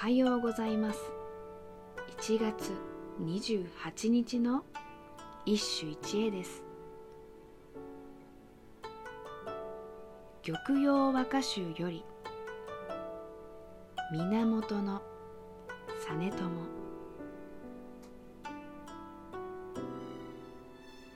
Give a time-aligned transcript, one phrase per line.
[0.00, 1.00] はようございます。
[2.20, 2.70] 1月
[3.20, 4.62] 28日の
[5.44, 6.62] 一首一会です。
[10.44, 12.04] 玉葉和歌集より
[14.12, 15.02] 源の
[16.08, 16.48] 実朝。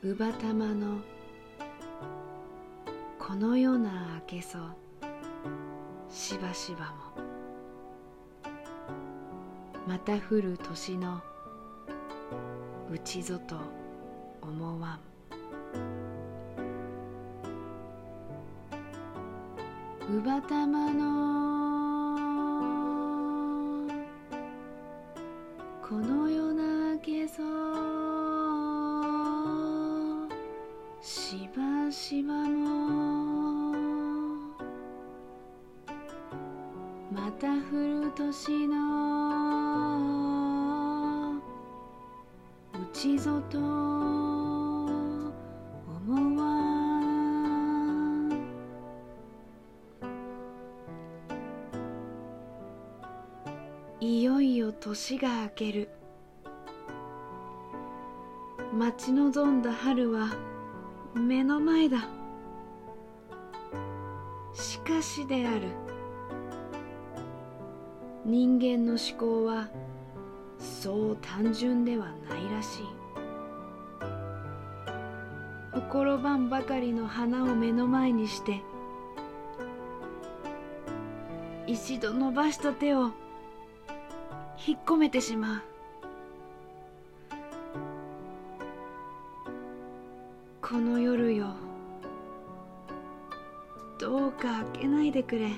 [0.02, 0.96] 乳母玉の
[3.20, 4.58] この世な明けそ
[6.10, 6.86] しばしば
[7.16, 7.31] も。
[9.86, 11.20] また降る年の
[12.90, 13.56] うちぞと
[14.40, 15.00] 思わん。
[20.08, 21.02] 乳母玉の
[25.80, 27.42] この世なけそ
[31.00, 33.74] しばしばも
[37.10, 37.56] また降
[38.02, 39.21] る年の
[43.02, 43.66] うちぞと思
[46.40, 46.46] わ。
[53.98, 55.88] いよいよ年が明ける。
[58.72, 60.28] 待ち望んだ春は
[61.12, 62.08] 目の前だ。
[64.54, 65.62] しかしである。
[68.24, 69.68] 人間の思考は
[70.82, 72.86] そう単純ではないらしい。
[75.72, 78.60] 心番ばかりの花を目の前にして
[81.68, 83.12] 一度伸ばした手を
[84.66, 85.62] 引っ込めてしまう。
[90.60, 91.46] この夜よ
[94.00, 95.48] どうか開けないでくれ。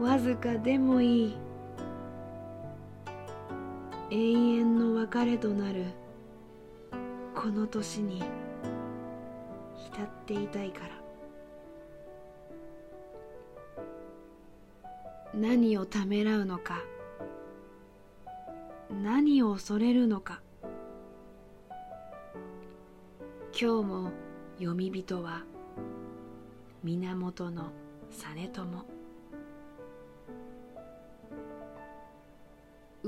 [0.00, 1.45] わずかでもいい。
[4.16, 5.84] 永遠の別れとなる
[7.34, 8.22] この年に
[9.76, 10.96] 浸っていたいから。
[15.34, 16.82] 何をためらうのか。
[19.02, 20.40] 何を恐れるのか。
[23.52, 24.10] 今日も
[24.56, 25.44] 読み人は
[26.82, 27.70] 源実
[28.50, 28.95] 朝。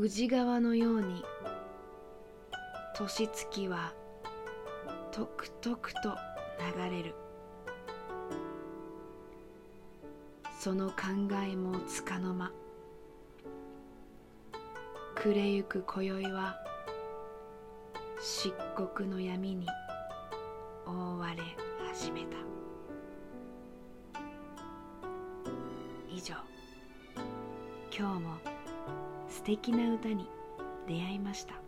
[0.01, 1.25] 宇治川のように
[2.95, 3.93] 年月は
[5.11, 6.17] とくとくと
[6.79, 7.17] 流れる。
[10.61, 10.95] その考
[11.45, 12.53] えもつかの間
[15.17, 16.55] 暮れゆく今宵は
[18.21, 18.55] 漆
[18.95, 19.67] 黒の闇に
[20.87, 21.43] 覆われ
[21.93, 22.37] 始めた。
[26.09, 26.37] 以上。
[27.91, 28.58] 今日も
[29.38, 30.28] 素敵な歌に
[30.88, 31.68] 出会いました。